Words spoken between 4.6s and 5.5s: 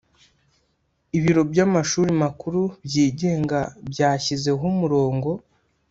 umurongo